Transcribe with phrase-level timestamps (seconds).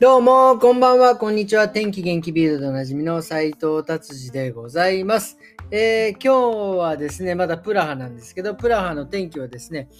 [0.00, 1.68] どうも、こんばんは、こんにちは。
[1.68, 5.36] 天気元気ビルドでおなじみの斉藤達治でございます。
[5.70, 9.90] えー、今日はですね、まだプラハなんですけど、プラハの天気はですね、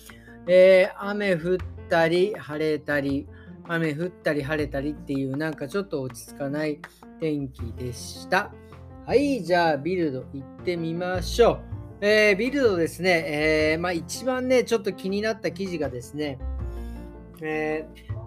[0.46, 1.56] えー、雨降っ
[1.90, 3.28] たり晴れたり、
[3.68, 6.80] 雨降ったり晴れたりっていうなんかちょっと落ち着かない
[7.20, 8.50] 天気でした。
[9.04, 11.60] はい、じゃあビルド行ってみましょ
[12.00, 12.06] う。
[12.06, 16.38] えー、ビルドですね、え、まあ、一番ね、ちょっと気になった記事がですね、
[17.42, 18.19] えー、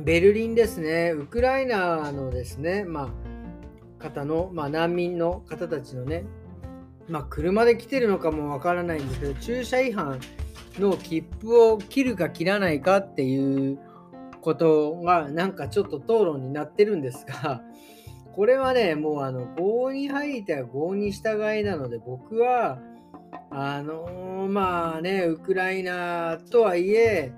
[0.00, 3.12] ベルリンですね、ウクライナのですね、ま
[3.98, 6.24] あ、方の、まあ、難民の方たちのね、
[7.08, 10.20] まあ、車で来てるのかもわからないんですけど、駐車違反
[10.78, 13.78] の切符を切るか切らないかっていう
[14.40, 17.62] ことが、なんかちょっと討論になってるんですが、
[18.36, 22.78] これはね、もうあの、合に入っては合に従いなので、僕は、
[23.50, 27.32] あのー、まあね、ウクライナとはいえ、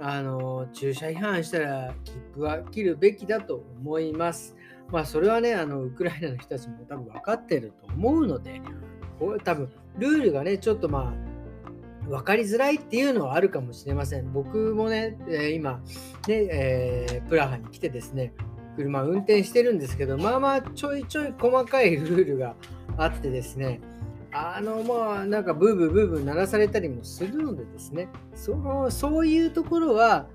[0.00, 4.56] あの、駐車違反したら切符は切るべきだと思います。
[4.90, 8.60] まあ、それはね、あの、ウクライナの人たちも多分分かってると思うので、
[9.18, 14.32] これ多分、ルールがね、ちょっとまあ、分かりづらいっていうのはあるかもしれません。
[14.32, 15.80] 僕もね、え、今、
[16.26, 18.32] ね、えー、プラハに来てですね、
[18.76, 22.54] 車運転してるんですけど、まあまあちょいちょい細かいルールが
[22.96, 23.80] あってですね、
[24.32, 30.28] あのまあなんかブーブーブーブー鳴らされたりもするのでですね、そのそういうところは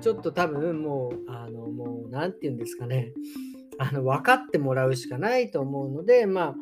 [0.00, 3.12] ちょっと多分もう、あのもう何て言うんですかね、
[3.78, 6.54] あの分かってもらうしかないと思うので、ま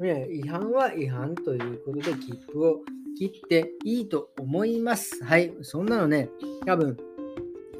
[0.00, 2.80] あ、ね、違反は違反ということで切符を
[3.18, 5.24] 切っていいと思います。
[5.24, 6.30] はい、そんなのね、
[6.66, 6.96] 多分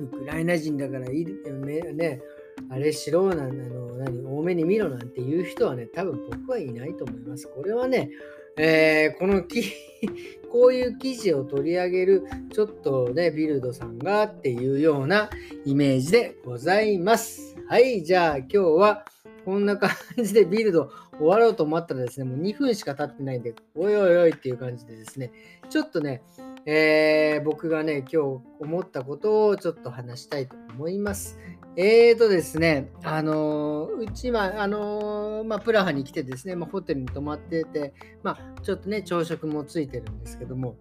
[0.01, 2.23] ウクライナ人だからいいね、
[2.71, 7.49] あれしろなんあの何多めに見ろなんていう人はね、多分僕はいないと思います。
[7.49, 8.11] これはね、
[8.59, 9.63] えー、このき
[10.51, 15.31] こういう記事を取り上げるちょっとね、ビルドさんがっていうような
[15.65, 17.57] イメージでございます。
[17.69, 19.05] はい、じゃあ今日は
[19.45, 25.33] こんな感じでビルド終わろうと思ったらですね、もう2分しか経ってないんで、おいおいおいっていう感じでですね、
[25.69, 26.23] ちょっとね、
[26.67, 31.39] えー、僕がね、今日思ったことをちょっと話したいと思います。
[31.77, 40.77] えーとですね、あのー、うちは、あのー、まあ、プラハに来てですね、まあ、ホテルに泊まってて、まあ、ちょっとね、朝食もついてるんですけども、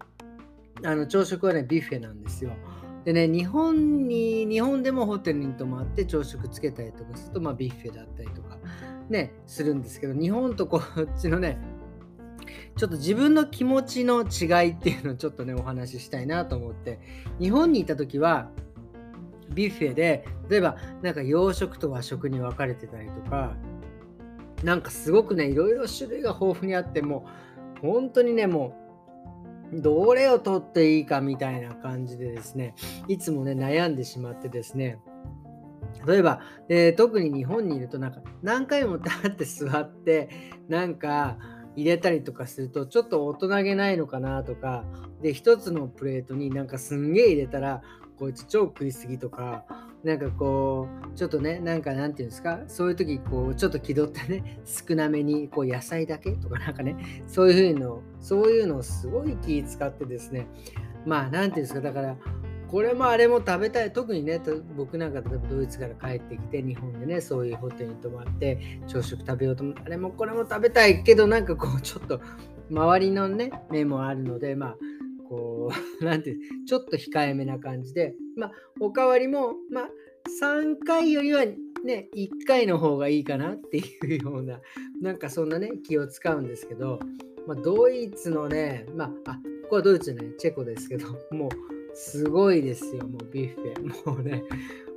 [0.83, 2.51] あの朝食はね、ビュッフェなんですよ。
[3.05, 8.57] でね、日本に、日本でもホテルに泊まって朝食つけたりとかすると、まあ、ビュッフェだったりとか、
[9.09, 11.57] ね、するんですけど、日本とこっちのね、
[12.75, 16.99] ちょっと自分の気持ちの違いっていうのをちょっとね、お話ししたいなと思って、
[17.39, 18.49] 日本にいた時は、
[19.53, 23.55] ビュッフェで例えばなんか洋食と和食に分かれてたりとか
[24.63, 27.25] なんかすごくねいろいろ種類が豊富にあっても
[27.77, 28.75] う本当にねも
[29.71, 32.75] うどれを取っていいかみたいな感じでですね
[33.07, 34.99] いつもね悩んでしまってですね。
[36.05, 40.29] 例えば、えー、特に日本にいるとなんか何回も立って座って
[40.69, 41.37] なんか
[41.77, 44.83] 入れたりとかするとちょっと大人げないのかなとか
[45.21, 47.81] で一つのプレートになんかすんげえ入れたら
[48.17, 49.63] こいつ超食いすぎとか、
[50.03, 56.95] なんかこう、ちょっとね、なんかなんていうんですか、そういう時、こう、ちょっと気取ってね、少なめに、こう、野菜だけとかなんかね、
[57.27, 60.47] そういうふうの、そういうのをすごい気使ってですね、
[61.05, 62.17] まあ、なんていうんですか、だから、
[62.69, 63.93] これもあれも食べたい。
[63.93, 64.41] 特にね、
[64.75, 72.19] 僕なんか例えばドイツから帰ってきて、日本でね、そういうホテルに泊まって、朝食食べようと思って、あれもこれも食べたいけど、なんかこう、ちょっと、
[72.69, 74.77] 周りのね、目もあるので、まあ、
[75.29, 75.69] こ
[76.01, 76.35] う、 なんて
[76.67, 79.89] ちょっと控えめな感じで、まあ、おかわりも、まあ、
[80.41, 84.59] 3回よりはね、1回の方がいいかなっていうような、
[85.01, 86.99] なんかそんなね、気を使うんですけど、
[87.47, 89.33] まあ、ドイツのね、まあ、あ、
[89.63, 94.05] ここはドイツじゃない、チェコですけど、もう、すごいですよ、もうビュッフェ。
[94.11, 94.43] もうね、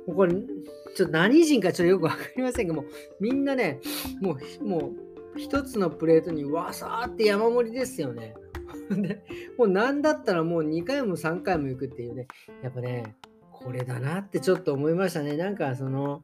[0.05, 2.85] もうこれ、ちょっと何人かちょっとよくわかりませんが、も
[3.19, 3.79] みんなね、
[4.21, 4.91] もう、も
[5.35, 8.35] う、一つのプレートにわさーって山盛りですよね。
[8.91, 9.23] で、
[9.57, 12.27] もう何だったらもう2回も3回も行くっていうね、
[12.61, 13.15] やっぱね、
[13.51, 15.35] これだなってちょっと思いましたね。
[15.37, 16.21] なんかその、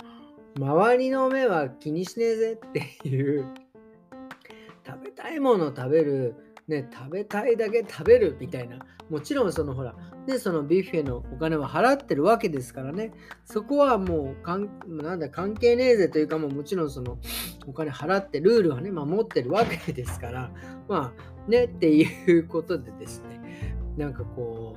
[0.57, 3.45] 周りの目は気にしねえぜっていう、
[4.85, 6.35] 食べたいものを食べる、
[6.67, 8.79] ね、食べたいだけ食べるみたいな。
[9.09, 9.95] もちろんそのほら、
[10.27, 13.13] ね、そのビュッフェのお金は払ってるわけですからね。
[13.45, 17.17] そこはもうかん、なんだ、関係ねえぜというか、ももちろんその
[17.65, 20.51] お金払ってルールはね、守ってるわけですから、
[20.89, 24.75] まあね、っていうことでですね、なんかこ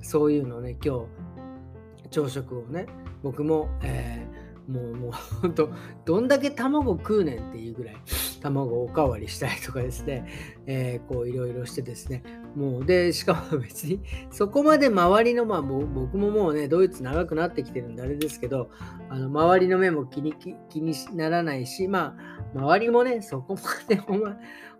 [0.00, 2.86] う、そういうのね、今日、朝食をね、
[3.24, 5.70] 僕も、えーもう、もう、ほんと、
[6.04, 7.96] どんだけ卵食うねんっていうぐらい、
[8.42, 10.26] 卵おかわりしたりとかですね、
[10.66, 12.22] えー、こう、いろいろしてですね、
[12.56, 14.00] もうで、しかも 別に
[14.30, 18.68] そこまで周りの、まあ僕ももうね、ドイツ長くなってきてるんであれですけど、
[19.08, 24.34] あの周りの目も気に気にならないし、まあ周りもね、そこまで お前、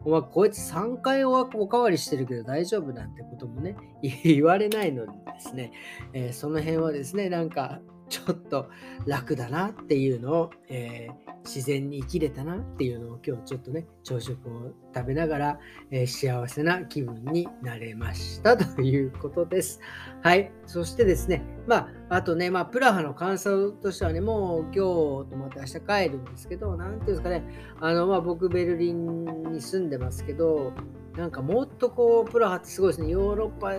[0.05, 3.77] お前こいつ3回おおかわりしてるけど大丈夫なんてこともね、
[4.25, 5.73] 言われないのでですね、
[6.13, 7.81] えー、その辺はですね、なんか
[8.13, 8.69] ちょっと
[9.07, 15.59] 楽だなっていうのを、えー、自然に生きれたなっていうのを今日ちょっとね朝食を食べながら、
[15.91, 19.81] えー、幸せな気分になれましたということです。
[20.21, 20.53] はい。
[20.67, 24.81] そしてですね、まあ、あとね、まあ、プラハの感想としてはね、もう今日
[25.31, 27.43] とまた明日帰るんですけど、なんていうんですかね、
[27.81, 30.75] あの、まあ、僕ベルリンに住んでますけど、
[31.17, 33.73] なんかもっとこう、プラハってすごいですね、ヨーロッパ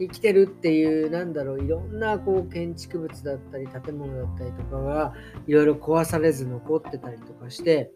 [0.00, 5.14] 生きてるっていう、なんだろう、いろんなこう建築物だったり、建物だったりとかが、
[5.46, 7.92] いろいろ壊されず残ってたりとかして、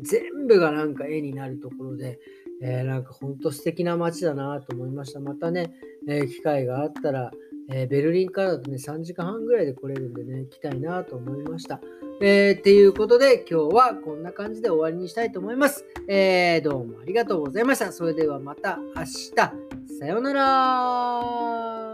[0.00, 2.18] 全部がなんか絵になるところで、
[2.62, 5.20] えー、なんか本当素敵な街だなと思いました。
[5.20, 5.72] またね、
[6.08, 7.30] えー、機会があったら、
[7.70, 11.80] えー、ベルリンからだとね、3時間半ぐらいで来れるんでね、行きたいなと思いました。
[12.20, 15.84] えー、っていうことで、今日はこんな感じで終わりにしたいと思います。
[16.08, 17.92] えー、どうもありがとうございました。
[17.92, 19.81] それではまた明日。
[20.02, 21.91] さようなら。